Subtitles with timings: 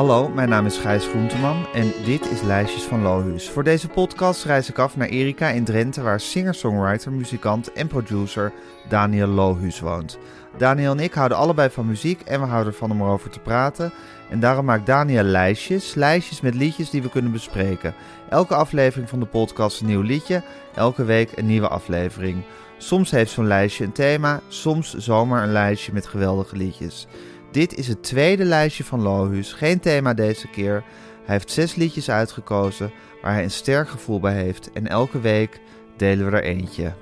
[0.00, 3.50] Hallo, mijn naam is Gijs Groenteman en dit is Lijstjes van Lohuus.
[3.50, 8.52] Voor deze podcast reis ik af naar Erika in Drenthe, waar singer-songwriter, muzikant en producer
[8.88, 10.18] Daniel Lohuus woont.
[10.56, 13.92] Daniel en ik houden allebei van muziek en we houden ervan om erover te praten.
[14.30, 17.94] En daarom maakt Daniel lijstjes, lijstjes met liedjes die we kunnen bespreken.
[18.28, 20.42] Elke aflevering van de podcast een nieuw liedje,
[20.74, 22.42] elke week een nieuwe aflevering.
[22.78, 27.06] Soms heeft zo'n lijstje een thema, soms zomaar een lijstje met geweldige liedjes.
[27.50, 30.84] Dit is het tweede lijstje van Lohuus, geen thema deze keer.
[31.24, 35.60] Hij heeft zes liedjes uitgekozen waar hij een sterk gevoel bij heeft en elke week
[35.96, 36.92] delen we er eentje.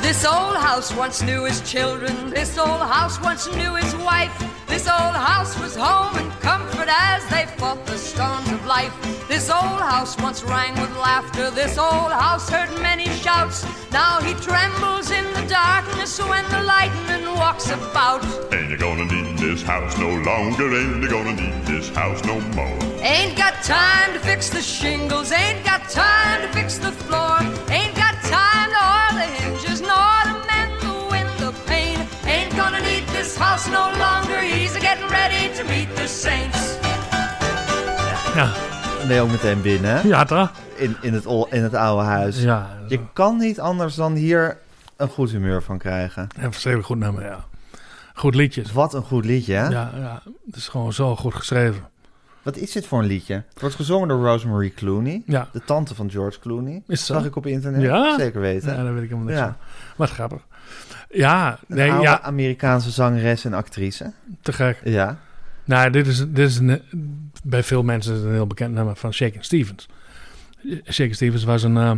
[0.00, 2.32] This old house once knew his children.
[2.32, 4.51] This old house once knew his wife.
[4.72, 8.94] This old house was home and comfort as they fought the storms of life.
[9.28, 11.50] This old house once rang with laughter.
[11.50, 13.66] This old house heard many shouts.
[13.92, 18.24] Now he trembles in the darkness when the lightning walks about.
[18.50, 20.74] Ain't you gonna need this house no longer?
[20.74, 22.78] Ain't you gonna need this house no more?
[23.02, 25.32] Ain't got time to fix the shingles.
[25.32, 27.36] Ain't got time to fix the floor.
[27.68, 32.00] Ain't got time to oil the hinges nor to mend the window pane.
[32.24, 34.01] Ain't gonna need this house no longer.
[34.92, 36.76] Getting ready to meet the saints.
[38.34, 38.52] Ja,
[39.06, 40.52] Ben je ook meteen binnen ja toch?
[40.76, 42.42] in, in, het, ol- in het oude huis.
[42.42, 44.58] Ja, Je kan niet anders dan hier
[44.96, 46.28] een goed humeur van krijgen.
[46.36, 47.44] een verschrikkelijk goed nummer, ja.
[48.14, 48.72] Goed liedjes.
[48.72, 49.68] Wat een goed liedje, hè?
[49.68, 51.82] Ja, ja, het is gewoon zo goed geschreven.
[52.42, 53.34] Wat is dit voor een liedje?
[53.34, 55.48] Het wordt gezongen door Rosemary Clooney, Ja.
[55.52, 56.74] de tante van George Clooney.
[56.74, 57.14] Is het zo?
[57.14, 57.82] Zag ik op internet.
[57.82, 58.18] Ja?
[58.18, 58.76] Zeker weten.
[58.76, 59.56] Ja, dat weet ik helemaal niks Ja.
[59.96, 60.08] van.
[60.08, 60.40] Grappig.
[61.12, 64.12] Ja, Een nee, oude ja, Amerikaanse zangeres en actrice.
[64.40, 64.80] te gek.
[64.84, 65.18] Ja.
[65.64, 66.82] Nou, dit is, dit is een,
[67.44, 69.88] bij veel mensen is een heel bekend nummer van Shakin' Stevens.
[70.90, 71.92] Shakin' Stevens was een, uh,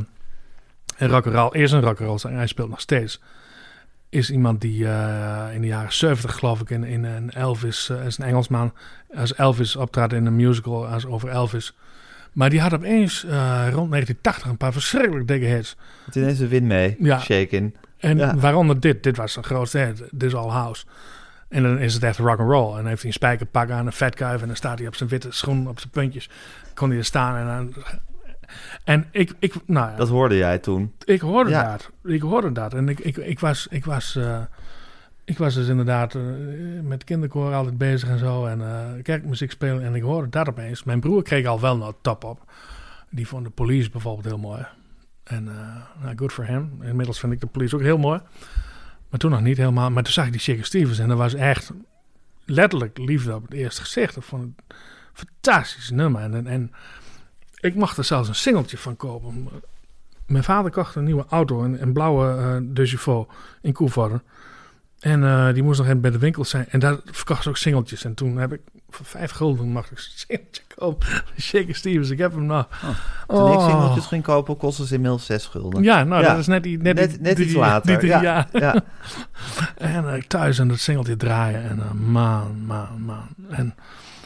[0.96, 3.20] een rock'n'roll, eerst een rock'n'roll, zanger, hij speelt nog steeds.
[4.08, 8.06] Is iemand die eh, in de jaren 70, geloof ik, in, in een Elvis, eh,
[8.06, 8.72] is een Engelsman,
[9.14, 11.74] als Elvis optrad in een musical als over Elvis.
[12.32, 13.30] Maar die had opeens eh,
[13.70, 15.76] rond 1980 een paar verschrikkelijk dikke hits.
[16.04, 16.96] Het ineens de win mee.
[16.98, 17.20] Ja.
[17.20, 17.74] Shaken.
[18.04, 18.36] En Ja.
[18.36, 19.02] waaronder dit.
[19.02, 20.02] Dit was zijn grootste hit.
[20.18, 20.84] This All House.
[21.48, 22.70] En dan is het echt rock and roll.
[22.70, 24.40] En dan heeft hij een spijkerpak aan, een vetkuif.
[24.40, 26.30] En dan staat hij op zijn witte schoen, op zijn puntjes.
[26.74, 27.36] Kon hij er staan.
[27.36, 27.82] En, dan,
[28.84, 30.92] en ik, ik, nou ja, Dat hoorde jij toen.
[31.04, 31.70] ik hoorde ja.
[31.70, 31.90] dat.
[32.12, 32.74] Ik hoorde dat.
[32.74, 34.40] En ik, ik, ik was, ik was, eh,
[35.24, 36.22] ik was dus inderdaad eh,
[36.82, 38.46] met kinderkoor altijd bezig en zo.
[38.46, 39.84] En eh, kerkmuziek spelen.
[39.84, 40.84] En ik hoorde dat opeens.
[40.84, 42.40] Mijn broer kreeg al wel nog top op.
[43.10, 44.66] Die vond de police bijvoorbeeld heel mooi.
[45.24, 45.44] En
[46.02, 46.82] nou, good for him.
[46.82, 48.20] Inmiddels vind ik de police ook heel mooi.
[49.08, 49.90] Maar toen nog niet helemaal.
[49.90, 50.98] Maar toen zag ik die Shaker Stevens.
[50.98, 51.72] En dat was echt
[52.44, 54.16] letterlijk liefde op het eerste gezicht.
[54.16, 54.76] Ik vond het een
[55.12, 56.22] fantastisch nummer.
[56.22, 56.72] En, en
[57.60, 59.48] ik mocht er zelfs een singeltje van kopen.
[60.26, 63.26] Mijn vader kocht een nieuwe auto, een, een blauwe eh De
[63.62, 64.22] in Koevoorde.
[65.04, 66.66] En eh, die moest nog even bij de winkel zijn.
[66.68, 68.04] En daar verkocht ze ook singeltjes.
[68.04, 68.60] En toen heb ik
[68.90, 71.06] voor vijf gulden mag ik een singeltje kopen.
[71.40, 72.66] Shaker Stevens, ik heb hem nog.
[73.28, 73.66] Toen ik Oh.
[73.66, 75.82] singeltjes ging kopen, kostte ze inmiddels zes gulden.
[75.82, 76.28] Ja, nou, Ja.
[76.30, 77.98] dat is net, die, net, Net, die- net die- iets die- later.
[78.00, 78.48] die ja.
[78.52, 78.74] ja.
[79.76, 81.62] En eh, thuis aan dat singeltje draaien.
[81.68, 83.28] En uh, man, man, man.
[83.50, 83.74] En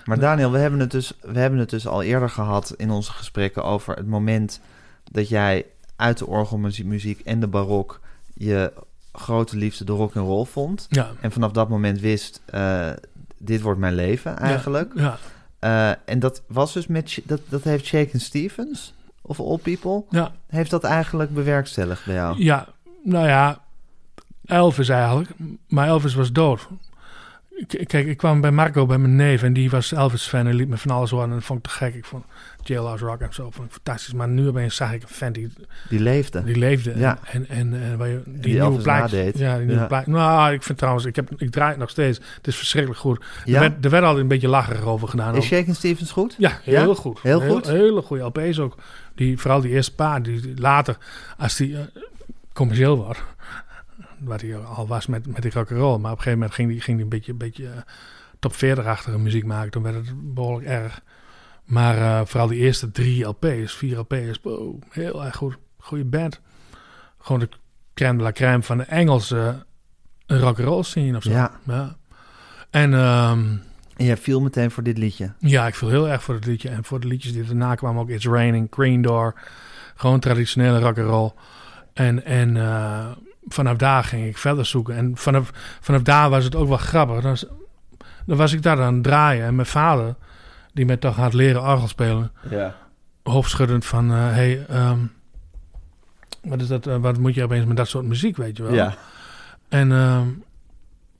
[0.04, 3.12] Maar Daniel, we hebben, het dus, we hebben het dus al eerder gehad in onze
[3.12, 4.60] gesprekken over het moment
[5.12, 5.66] dat jij
[5.96, 8.00] uit de orgelmuziek muziek en de barok
[8.34, 8.72] je
[9.18, 10.86] grote liefde de rock and roll vond.
[10.90, 12.90] ja, En vanaf dat moment wist, eh,
[13.38, 14.92] dit wordt mijn leven eigenlijk.
[14.94, 15.18] ja,
[15.58, 20.32] Eh, en dat was dus met, dat, dat heeft Shaken Stevens, of All People, ja,
[20.46, 22.42] heeft dat eigenlijk bewerkstelligd bij jou.
[22.42, 22.66] ja.
[23.04, 23.60] Nou ja,
[24.44, 25.30] Elvis eigenlijk.
[25.68, 26.68] Maar Elvis was dood.
[27.66, 29.42] Kijk, ik kwam bij Marco, bij mijn neef.
[29.42, 31.28] En die was Elvis-fan en liet me van alles horen.
[31.28, 31.94] En dat vond ik te gek.
[31.94, 32.24] Ik vond
[32.62, 34.12] Jailhouse Rock en zo vond ik fantastisch.
[34.14, 35.52] Maar nu opeens zag ik een fan die,
[35.88, 36.44] Die leefde.
[36.44, 36.92] die leefde.
[36.96, 37.18] Ja.
[37.32, 39.32] En, en eh, waar je, die, die nieuwe plaatjes.
[39.34, 39.86] Ja, die nieuwe Ja.
[39.86, 40.14] plaatjes.
[40.14, 42.18] Nou, ik vind trouwens, ik, heb, ik draai het nog steeds.
[42.36, 43.24] Het is verschrikkelijk goed.
[43.44, 43.54] Ja?
[43.54, 45.36] Er, werd, er werd altijd een beetje lacherig over gedaan.
[45.36, 45.44] Is.
[45.44, 46.34] Shaken Stevens goed?
[46.38, 46.80] Ja, Ja?
[46.82, 47.18] heel goed.
[47.22, 47.66] Heel goed?
[47.66, 48.74] hele goede LP's ook.
[49.14, 50.22] Die, vooral die eerste paar.
[50.22, 50.96] Die, later,
[51.38, 51.80] als die eh,
[52.52, 53.22] commercieel wordt,
[54.20, 55.98] wat hij al was met, met die rock'n'roll.
[55.98, 57.80] Maar op een gegeven moment ging die, ging die een beetje, een beetje eh,
[58.38, 59.70] top 40-achtige muziek maken.
[59.70, 61.00] Toen werd het behoorlijk erg.
[61.64, 65.56] Maar eh, vooral die eerste drie LP's, vier LP's, wow, heel erg goed.
[65.78, 66.40] Goede band.
[67.18, 67.48] Gewoon de
[67.94, 69.66] crème de la crème van de Engelse
[70.26, 71.30] rock'n'roll scene of zo.
[71.30, 71.96] Ja.
[72.70, 72.94] En
[73.98, 75.32] En jij viel meteen voor dit liedje.
[75.38, 76.68] ja, ik viel heel erg voor het liedje.
[76.68, 79.34] En voor de liedjes die daarna kwamen ook It's Raining, Green Door.
[79.94, 81.32] Gewoon traditionele rock'n'roll.
[81.92, 83.06] En, en eh,
[83.48, 84.96] vanaf daar ging ik verder zoeken.
[84.96, 85.50] En vanaf,
[85.80, 87.20] vanaf daar was het ook wel grappig.
[87.20, 87.46] Dan, was-
[88.26, 89.46] dan was ik daar aan het draaien.
[89.46, 90.14] En mijn vader,
[90.72, 92.32] die mij toch had leren orgel spelen...
[92.50, 92.74] Ja.
[93.22, 94.10] hoofdschuddend van...
[94.12, 94.98] eh, hey, ehm,
[96.42, 98.74] wat, is dat, eh, wat moet je opeens met dat soort muziek, weet je wel?
[98.74, 98.94] Ja.
[99.68, 100.26] En ehm,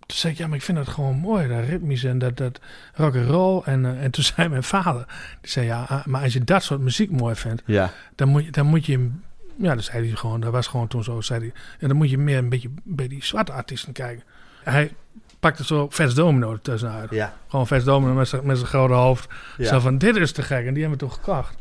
[0.06, 2.60] toen zei ik, ja, maar ik vind dat gewoon mooi, dat ritmisch en dat, dat
[2.94, 3.62] rock and roll.
[3.64, 5.04] En, eh, en toen zei mijn vader,
[5.40, 7.90] die zei, ja, ah, maar als je dat soort muziek mooi vindt, Ja.
[8.14, 9.10] dan moet je, dan moet je,
[9.58, 12.10] ja, dat zei hij gewoon, dat was gewoon toen zo, zei hij, en dan moet
[12.10, 14.25] je meer een beetje bij die zwarte artiesten kijken.
[14.62, 14.93] Hij
[15.40, 17.10] pakte zo Vets Domino tussenuit.
[17.10, 17.37] Ja.
[17.49, 19.28] Gewoon Vets Domino met zijn, met zijn grote hoofd.
[19.56, 19.66] Ja.
[19.69, 20.66] Zo van, dit is te gek.
[20.66, 21.56] En die hebben we toen gekocht.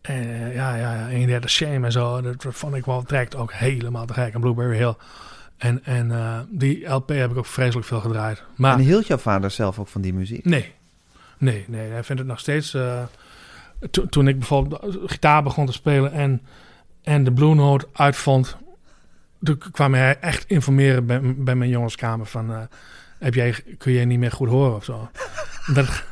[0.00, 2.20] En eh, ja, ja, ja, 31 Shame en zo.
[2.20, 4.34] Dat vond ik wel direct ook helemaal te gek.
[4.34, 4.94] En Blueberry Hill.
[5.56, 8.42] En, en eh, die LP heb ik ook vreselijk veel gedraaid.
[8.56, 10.44] Maar En hield jouw vader zelf ook van die muziek?
[10.44, 10.72] nee,
[11.38, 11.90] nee, nee.
[11.90, 12.70] Hij vindt het nog steeds...
[13.90, 16.42] to- toen ik bijvoorbeeld gitaar begon te spelen en,
[17.08, 18.56] en de Blue Note uitvond...
[19.42, 22.52] Toen kwam hij echt informeren bij, bij mijn jongenskamer van...
[22.52, 22.60] eh,
[23.18, 25.08] heb jij, kun jij niet meer goed horen of zo?
[25.68, 26.04] omdat, het,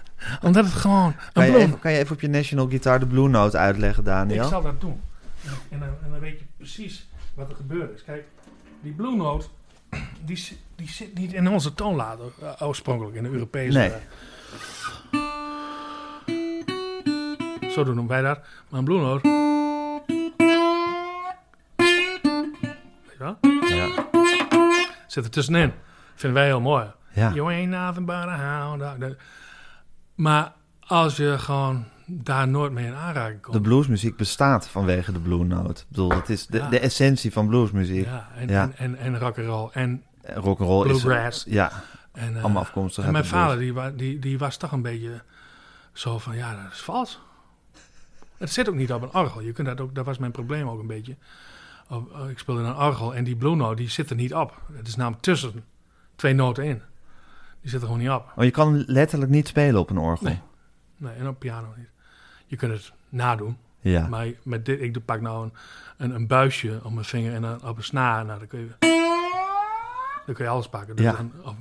[0.43, 1.15] omdat het gewoon...
[1.33, 4.05] Kan je, even, kan je even op je National Guitar de Blue Note uitleggen, Ik
[4.09, 4.49] Daniel?
[4.49, 5.01] zal dat doen.
[5.45, 8.05] En, en, dan, en dan weet je precies wat er gebeurd is.
[8.05, 8.25] Kijk,
[8.81, 9.47] die Blue Note,
[10.27, 13.79] die, die zit niet in onze toonlader eh, oorspronkelijk, in de Europese.
[13.79, 13.93] Nee.
[17.71, 18.39] Zo doen wij dat.
[18.69, 19.46] Maar een Blue Note.
[25.17, 25.73] Zit er tussenin.
[26.15, 26.87] Vinden wij heel mooi.
[27.13, 27.33] Ja.
[27.33, 29.01] You ain't nothing but a hound.
[29.01, 29.17] Dat-
[30.15, 33.55] Maar als je gewoon daar nooit mee in aanraking komt.
[33.55, 35.81] De bluesmuziek bestaat vanwege de Blue Note.
[35.83, 36.69] Ik bedoel, dat is de, Ja.
[36.69, 38.05] de essentie van bluesmuziek.
[38.05, 38.63] Ja, en, Ja.
[38.63, 39.71] en, en, en rock and roll.
[39.73, 40.03] En,
[40.35, 41.45] Rock and roll is Bluegrass.
[41.49, 41.73] ja,
[42.13, 45.23] en, eh, allemaal afkomstig en mijn vader, die, die, die was toch een beetje
[45.93, 47.21] zo van, ja, dat is vals.
[48.39, 49.41] Het zit ook niet op een orgel.
[49.41, 51.17] Je kunt dat, ook, dat was mijn probleem ook een beetje.
[51.89, 54.61] Op- eh, ik speelde een orgel en die blue note, die zit er niet op.
[54.73, 55.65] Het is namelijk tussen
[56.17, 56.83] twee noten in.
[57.61, 58.33] Die zit er gewoon niet op.
[58.37, 60.27] Oh, je kan letterlijk niet spelen op een orgel.
[60.27, 60.41] Nee.
[60.97, 61.89] Nee, en op piano niet.
[62.47, 63.57] Je kunt het nadoen.
[63.81, 64.07] Ja.
[64.09, 65.53] Maar met dit, ik doe- pak nou een,
[65.97, 68.25] een, een buisje op mijn vinger en dan op een snaar.
[68.25, 68.69] Nou, dan kun je,
[70.27, 70.97] dan kun je alles pakken.
[70.97, 71.13] Dus Ja.
[71.13, 71.55] dan, of-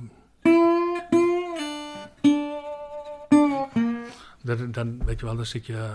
[4.42, 5.88] dat, dan, weet je wel, dan zit je...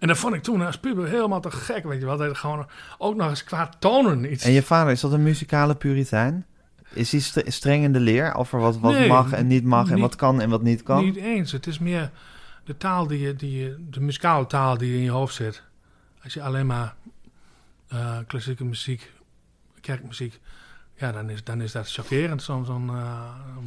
[0.00, 2.16] En dat vond ik toen als puber helemaal te gek, weet je wel.
[2.16, 2.66] Dat gewoon
[2.98, 4.44] ook nog eens qua tonen iets...
[4.44, 6.46] En je vader, is dat een muzikale puritein?
[6.92, 9.86] Is hij st- streng in de leer over wat, wat Nee, mag en niet mag
[9.88, 11.04] en niet- wat kan en wat niet kan?
[11.04, 11.52] Niet eens.
[11.52, 12.10] Het is meer
[12.64, 15.62] de taal die je, die je, de muzikale taal die in je hoofd zit.
[16.24, 16.94] Als je alleen maar
[17.88, 19.12] eh, klassieke muziek,
[19.80, 20.40] kerkmuziek,
[21.00, 23.20] ja, dan is, dan is dat chockerend, zo'n zo'n eh,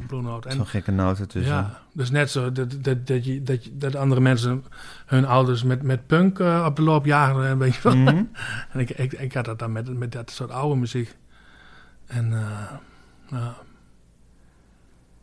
[0.06, 0.48] Blue Note.
[0.48, 1.54] En, Zo'n gekke noot ertussen.
[1.54, 4.64] ja, dus net zo dat, dat, dat, je, dat, dat andere mensen
[5.06, 7.96] hun ouders met, met punk eh, op de loop jagen, en weet je wel.
[7.96, 8.22] Mhm.
[8.72, 11.16] En ik, ik, ik had dat dan met, met dat soort oude muziek.
[12.06, 12.72] En eh,
[13.26, 13.54] ja.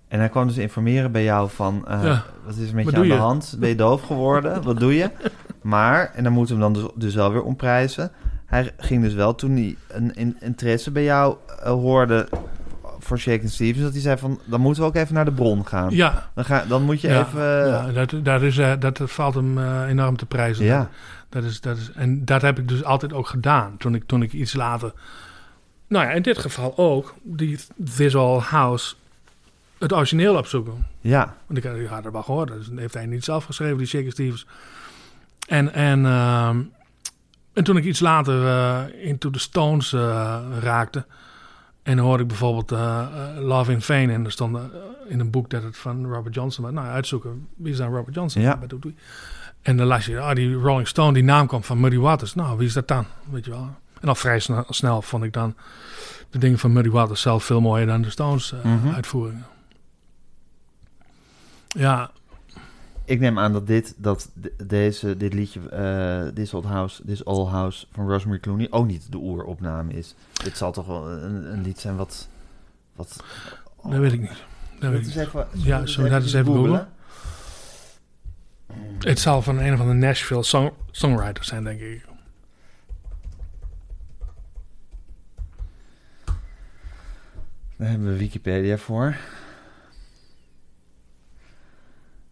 [0.07, 1.87] En hij kwam dus informeren bij jou van...
[1.87, 2.23] eh, Ja.
[2.45, 3.55] wat is er met Wat je aan de hand?
[3.59, 4.63] Ben je doof geworden?
[4.63, 5.09] wat doe je?
[5.61, 8.11] Maar, en dan moeten we hem dan dus, dus wel weer omprijzen...
[8.51, 12.27] hij ging dus wel toen hij een, een interesse bij jou eh, hoorde...
[12.99, 14.39] voor Shaken Stevens, dat hij zei van...
[14.45, 15.95] dan moeten we ook even naar de bron gaan.
[15.95, 17.67] ja, Dan, ga, dan moet je ja, even...
[17.67, 20.65] ja, dat, dat, is, eh, dat valt hem eh, enorm te prijzen.
[20.65, 20.89] ja.
[21.29, 23.77] Dat is, dat is, en dat heb ik dus altijd ook gedaan.
[23.77, 24.93] Toen ik, toen ik iets later.
[25.87, 27.15] Nou ja, in dit geval ook.
[27.23, 27.59] Die
[27.95, 28.95] This All House.
[29.79, 30.85] Het origineel opzoeken.
[31.01, 31.35] ja.
[31.47, 32.47] Want ik, ik had het wel gehoord.
[32.47, 34.45] Dat heeft hij niet zelf geschreven, die Shaker Stevens.
[35.47, 36.59] En, en, ehm,
[37.53, 41.05] en toen ik iets later eh, Into the Stones eh, raakte.
[41.83, 44.09] En dan hoorde ik bijvoorbeeld eh, Love in Vain.
[44.09, 44.57] En er stond
[45.07, 46.73] in een boek dat het van Robert Johnson was.
[46.73, 47.47] Nou, uitzoeken.
[47.55, 48.41] Wie is dan Robert Johnson?
[48.41, 48.59] Ja.
[48.59, 48.95] Wat doet hij?
[49.61, 52.35] En dan las je, ah, die Rolling Stone, die naam kwam van Muddy Waters.
[52.35, 53.05] Nou, wie is dat dan?
[53.29, 53.75] Weet je wel.
[54.01, 55.55] En al vrij snel, snel vond ik dan
[56.29, 58.93] de dingen van Muddy Waters zelf veel mooier dan de Stones Mhm.
[58.93, 59.45] uitvoeringen.
[61.67, 62.11] Ja,
[63.11, 67.23] Ik neem aan dat dit, dat de- deze, dit liedje, eh This Old House, This
[67.23, 70.15] Old House van Rosemary Clooney ook niet de oeropname is.
[70.43, 72.27] Dit zal toch wel een, een lied zijn wat...
[72.95, 73.23] wat
[73.83, 74.43] dat weet ik niet.
[74.79, 76.87] Dat weet ik even, Ja, zullen we dat eens even googlen?
[78.99, 82.05] Het zal van een of andere Nashville song, songwriters zijn, denk ik.
[87.75, 89.15] Daar hebben we Wikipedia voor.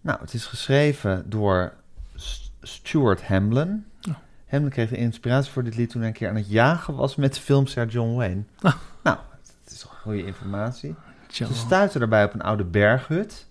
[0.02, 1.74] Nou, het is geschreven door
[2.62, 3.86] Stuart Hamblin.
[4.10, 4.16] Oh.
[4.48, 7.16] Hamblin kreeg de inspiratie voor dit lied toen hij een keer aan het jagen was
[7.16, 8.44] met de filmster John Wayne.
[8.62, 8.74] Ah.
[9.04, 9.18] Nou,
[9.64, 10.96] het is goede informatie.
[11.28, 13.48] Ze stuiten daarbij op een oude berghut,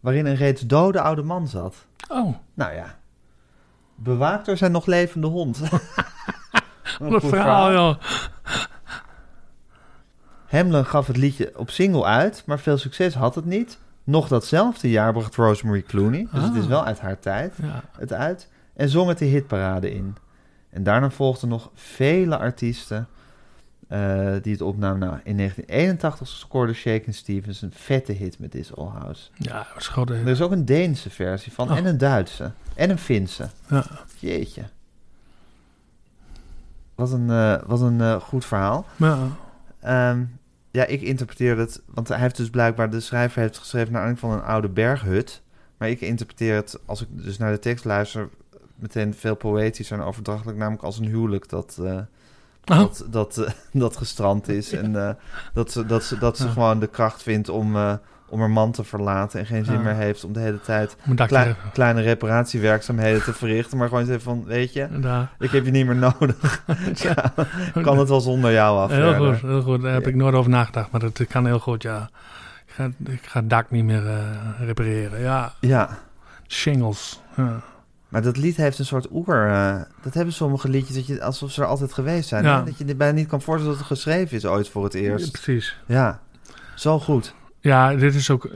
[0.00, 1.76] waarin een reeds dode oude man zat.
[2.08, 2.98] Oh, Nou ja,
[3.94, 5.58] bewaakt door zijn nog levende hond.
[6.98, 7.96] Wat een verhaal, joh.
[10.46, 13.78] Hamlin gaf het liedje op single uit, maar veel succes had het niet.
[14.04, 16.68] Nog datzelfde jaar bracht Rosemary Clooney, dus het is Ah.
[16.68, 17.82] wel uit haar tijd, Ja.
[17.98, 18.48] het uit.
[18.74, 20.16] en zong het de hitparade in.
[20.70, 23.06] En daarna volgden nog vele artiesten
[23.88, 24.98] eh, die het opnamen.
[24.98, 29.30] Nou, in 1981 scoorde Shakin' Stevens een vette hit met This All House.
[29.36, 31.76] Ja, dat Er is ook een Deense versie van Oh.
[31.76, 33.48] en een Duitse en een Finse.
[33.68, 33.84] Ja.
[34.18, 34.62] Jeetje.
[36.94, 38.86] Wat een, eh, wat een eh, goed verhaal.
[38.96, 39.18] Ja.
[39.80, 40.24] Ehm,
[40.72, 44.32] ja, ik interpreteer het, want hij heeft dus blijkbaar, de schrijver heeft geschreven naar aanleiding
[44.32, 45.42] van een oude berghut.
[45.76, 48.28] Maar ik interpreteer het, als ik dus naar de tekst luister,
[48.74, 51.98] meteen veel poëtischer en overdrachtelijk, namelijk als een huwelijk dat, eh,
[52.64, 52.78] Oh.
[52.78, 53.50] dat, dat, eh,
[53.82, 54.72] dat gestrand is.
[54.82, 55.14] En eh,
[55.52, 56.50] dat ze, dat ze, dat ze Ja.
[56.50, 57.76] gewoon de kracht vindt om,
[58.32, 59.80] om haar man te verlaten en geen zin Ja.
[59.80, 60.96] meer heeft om de hele tijd
[61.26, 63.78] klei- kleine reparatiewerkzaamheden te verrichten.
[63.78, 64.88] Maar gewoon zeggen van, weet je,
[65.38, 66.62] ik heb je niet meer nodig.
[67.04, 67.32] ja,
[67.82, 68.90] kan het wel zonder jou af.
[68.90, 69.32] Heel verder.
[69.34, 69.82] goed, heel goed.
[69.82, 70.08] Daar heb Ja.
[70.08, 72.10] ik nooit over nagedacht, maar dat kan heel goed, ja.
[72.66, 74.16] Ik ga, ik ga het dak niet meer eh,
[74.60, 75.20] repareren.
[75.20, 75.98] Ja, Ja,
[76.46, 77.20] shingles.
[78.08, 79.46] Maar dat lied heeft een soort oer...
[79.48, 82.44] eh, dat hebben sommige liedjes dat je, alsof ze er altijd geweest zijn.
[82.64, 85.32] Dat je bijna niet kan voorstellen dat het geschreven is ooit voor het Ja, eerst.
[85.32, 85.76] precies.
[85.86, 86.20] Ja,
[86.74, 87.34] zo goed.
[87.62, 88.48] Ja, dit is ook...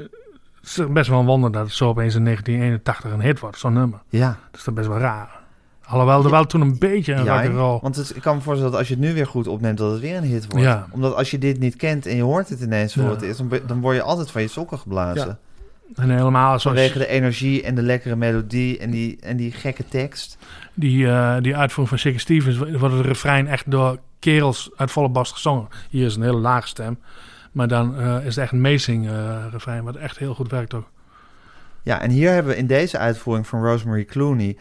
[0.62, 3.72] Is best wel een wonder dat het zo opeens in 1981 een hit wordt, zo'n
[3.72, 3.98] nummer.
[4.08, 5.30] Ja, Dat is toch best wel raar.
[5.84, 7.78] Alhoewel er wel toen een beetje een ja rock'n'roll...
[7.82, 9.78] want het, ik kan me voorstellen dat als je het nu weer goed opneemt...
[9.78, 10.64] dat het weer een hit wordt.
[10.66, 10.86] Ja.
[10.90, 13.10] Omdat als je dit niet kent en je hoort het ineens voor Ja.
[13.10, 13.42] het eerst...
[13.66, 15.26] Dan, word je altijd van je sokken geblazen.
[15.26, 15.38] Ja.
[16.02, 19.84] En helemaal zoals Vanwege de energie en de lekkere melodie en die, en die gekke
[19.88, 20.38] tekst.
[20.74, 22.56] die, eh, die uitvoering van Shaky Stevens...
[22.56, 25.68] wordt het refrein echt door kerels uit volle bast gezongen.
[25.90, 26.98] Hier is een hele lage stem.
[27.56, 29.84] Maar dan eh, is het echt een amazing eh refrein...
[29.84, 30.90] wat echt heel goed werkt ook.
[31.82, 34.56] Ja, en hier hebben we in deze uitvoering van Rosemary Clooney...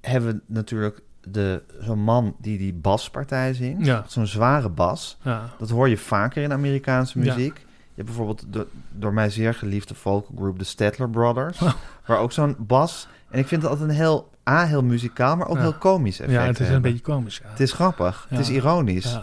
[0.00, 3.86] hebben we natuurlijk de, zo'n man die die baspartij zingt.
[3.86, 4.04] Ja.
[4.06, 5.18] Zo'n zware bas.
[5.22, 5.50] Ja.
[5.58, 7.24] Dat hoor je vaker in Amerikaanse Ja.
[7.24, 7.56] muziek.
[7.56, 11.62] Je hebt bijvoorbeeld de door mij zeer geliefde folkgroep de Statler Brothers.
[11.62, 11.72] Oh.
[12.06, 13.08] Waar ook zo'n bas...
[13.30, 14.32] En ik vind het altijd een heel...
[14.48, 17.40] A, heel muzikaal, maar ook heel komisch effect ja, het is een beetje komisch.
[17.44, 18.26] Het is grappig.
[18.28, 19.18] Het is ironisch.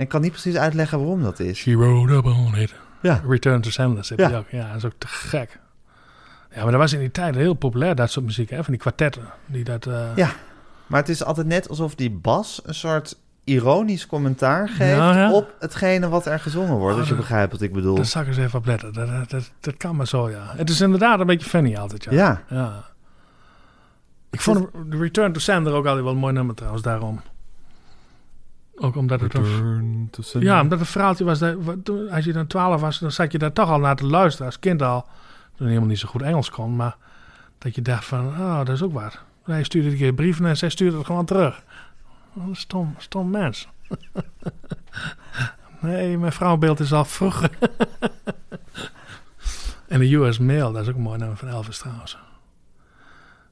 [0.00, 1.58] En ik kan niet precies uitleggen waarom dat is.
[1.58, 2.74] She rode up on it.
[3.02, 3.20] Ja.
[3.28, 3.70] Return to
[4.08, 4.28] heb Ja.
[4.28, 4.48] je ook.
[4.50, 5.58] Ja, dat is ook te gek.
[6.54, 8.50] Ja, maar dat was in die tijd heel populair, dat soort muziek.
[8.50, 8.56] Hè?
[8.56, 9.22] Van die kwartetten.
[9.46, 10.30] Die dat, eh, Ja.
[10.86, 15.32] Maar het is altijd net alsof die bas een soort ironisch commentaar geeft ja.
[15.32, 16.92] op hetgene wat er gezongen wordt.
[16.94, 17.94] Oh, als je dat- begrijpt wat ik bedoel.
[17.94, 18.92] Daar zal ik eens even op letten.
[18.92, 20.52] Dat, dat, dat, dat kan maar zo, ja.
[20.56, 22.12] Het is inderdaad een beetje funny altijd, ja.
[22.12, 22.42] Ja.
[22.48, 22.84] Ja.
[24.30, 27.20] Ik vond de Return to Sender ook altijd wel een mooi nummer trouwens, daarom.
[28.80, 30.10] Ook omdat het een...
[30.38, 31.38] Ja, omdat het verhaaltje was...
[31.38, 31.56] Dat,
[32.10, 34.46] als je dan 12 was, dan zat je daar toch al naar te luisteren.
[34.46, 35.06] Als kind al.
[35.56, 36.76] Toen helemaal niet zo goed Engels kon.
[36.76, 36.96] Maar
[37.58, 39.18] dat je dacht van, oh, dat is ook wat.
[39.44, 41.62] Hij stuurde een keer brieven en zij stuurde het gewoon terug.
[42.32, 43.68] Wat een stom, stom mens.
[45.80, 47.50] nee, mijn vrouwbeeld is al vroeger.
[49.88, 52.18] en de US Mail, dat is ook een mooi nummer van Elvis trouwens.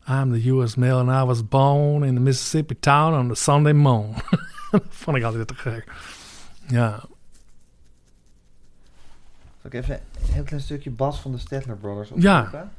[0.09, 3.73] I'm the US Mail and I was born in the Mississippi town on the Sunday
[3.73, 4.15] moon.
[4.71, 5.93] dat vond ik altijd te gek.
[6.67, 6.91] Ja,
[9.61, 12.39] Zal ik even een heel klein stukje bas van de Statler Brothers Ja.
[12.41, 12.71] opzoeken?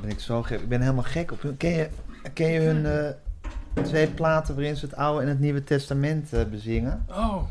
[0.00, 0.60] Ben ik zo gek.
[0.60, 1.56] Ik ben helemaal gek op hun.
[1.56, 1.90] Ken je,
[2.32, 6.44] ken je hun eh, twee platen waarin ze het Oude en het Nieuwe Testament eh,
[6.44, 7.04] bezingen?
[7.08, 7.42] Oh,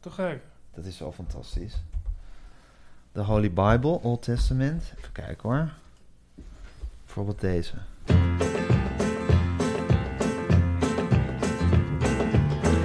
[0.00, 0.40] te gek.
[0.74, 1.74] Dat is zo fantastisch.
[3.12, 4.92] De Holy Bible, Old Testament.
[4.98, 5.68] Even kijken hoor.
[7.04, 7.74] Bijvoorbeeld deze.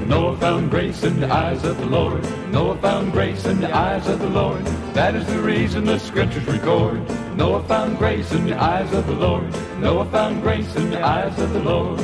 [0.07, 2.23] Noah found grace in the eyes of the Lord.
[2.51, 4.65] Noah found grace in the eyes of the Lord.
[4.93, 7.01] That is the reason the scriptures record.
[7.35, 9.43] Noah found grace in the eyes of the Lord.
[9.79, 11.99] Noah found grace in the eyes of the Lord.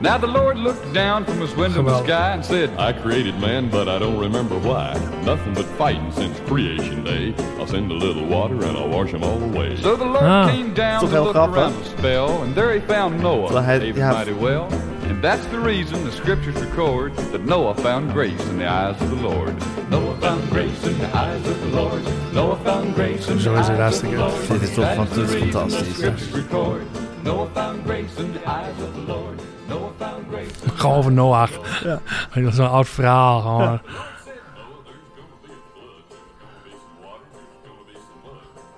[0.00, 3.38] Now the Lord looked down from his window in the sky and said, I created
[3.38, 4.94] man, but I don't remember why.
[5.24, 7.34] Nothing but fighting since creation day.
[7.58, 9.76] I'll send a little water and I'll wash them all away.
[9.76, 10.48] So the Lord Ah.
[10.50, 13.62] came down Toch to heel look around a spell, and there he found Noah, Terwijl
[13.64, 14.12] hij- ja.
[14.12, 14.66] mighty well.
[15.12, 19.10] And that's the reason the scriptures record that Noah found grace in the eyes of
[19.10, 19.54] the Lord.
[19.90, 22.02] Noah found grace in the eyes of the Lord.
[22.32, 24.16] Noah found grace in the Zo is het eyes of the.
[24.16, 24.48] Lord.
[24.48, 25.94] Dit is toch That's the dit is the fantastisch.
[25.94, 26.82] scriptures record.
[27.22, 29.40] Noah found grace in the eyes of the Lord.
[29.68, 31.82] Noah found grace in Gewoon over Noach.
[31.82, 32.00] Ja.
[32.34, 33.40] Dat is zo'n oud verhaal.
[33.40, 33.80] Gewoon.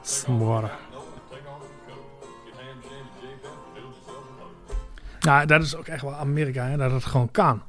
[0.02, 0.70] Smoren.
[5.24, 7.62] Ja, dat is ook echt wel Amerika, hè, dat het gewoon kan.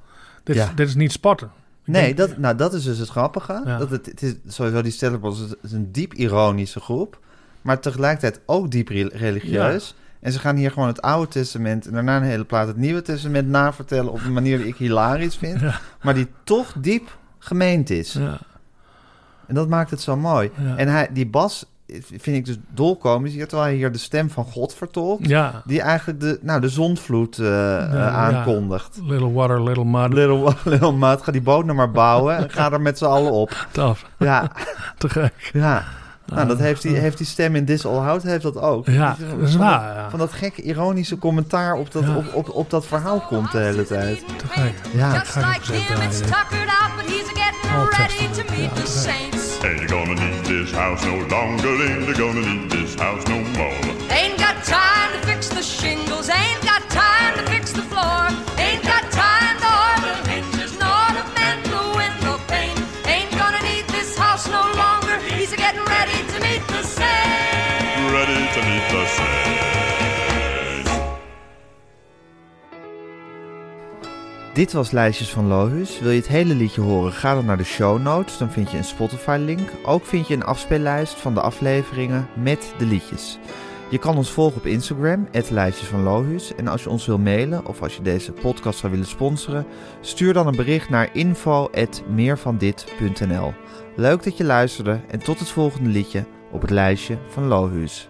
[0.43, 0.63] Dit, Ja.
[0.63, 1.51] is, dit is niet spotten.
[1.85, 3.61] Nee, dat, nou, dat is dus het grappige.
[3.65, 3.77] Ja.
[3.77, 7.19] Dat het, het is sowieso die Brothers het is een diep ironische groep.
[7.61, 9.95] Maar tegelijkertijd ook diep re- religieus.
[10.19, 13.01] En ze gaan hier gewoon het Oude Testament en daarna een hele plaat het Nieuwe
[13.01, 15.59] Testament navertellen op een manier die ik hilarisch vind.
[15.61, 15.79] Ja.
[16.01, 18.13] Maar die toch diep gemeend is.
[18.13, 18.37] Ja.
[19.47, 20.51] En dat maakt het zo mooi.
[20.57, 20.77] Ja.
[20.77, 21.65] En hij, die bas
[22.21, 23.33] vind ik dus dolkomisch.
[23.33, 25.27] Je hebt wel hier de stem van God vertolkt.
[25.27, 28.09] Ja, Die eigenlijk de, nou, de zondvloed eh, eh, ja.
[28.09, 28.97] aankondigt.
[29.01, 30.13] little water, little mud.
[30.13, 33.31] Little, little Mud, ga die boot nou maar bouwen en ga er met z'n allen
[33.31, 33.67] op.
[33.71, 34.51] Tof, Ja,
[34.97, 35.49] te gek.
[35.53, 35.83] ja.
[36.33, 38.87] Nou, dat heeft die, heeft die stem in This All Hout heeft dat ook.
[38.87, 40.09] Ja, Die- dat is van waar, ja.
[40.09, 42.15] Van dat gekke ironische commentaar op dat, Ja.
[42.15, 44.17] op, op, op dat verhaal komt de hele tijd.
[44.37, 44.73] Te gek.
[44.93, 45.13] Ja.
[45.13, 46.25] Just ga ik like him, it's ja.
[46.25, 49.15] tuckered out, but he's getting Old ready to Testament, meet ja, the te gek.
[49.15, 50.34] saints.
[50.55, 53.75] This house no longer, ain't gonna need this house no more.
[54.09, 56.84] Ain't got time to fix the shingles, ain't got
[74.55, 75.99] Dit was Lijstjes van Lohuus.
[75.99, 77.11] Wil je het hele liedje horen?
[77.11, 78.37] Ga dan naar de show notes.
[78.37, 79.69] Dan vind je een Spotify-link.
[79.83, 83.39] Ook vind je een afspeellijst van de afleveringen met de liedjes.
[83.89, 86.55] Je kan ons volgen op Instagram, Lijstjes van Lohuus.
[86.55, 89.65] En als je ons wil mailen of als je deze podcast zou willen sponsoren,
[90.01, 93.53] stuur dan een bericht naar info.meervandit.nl.
[93.95, 98.09] Leuk dat je luisterde en tot het volgende liedje op het lijstje van Lohuus.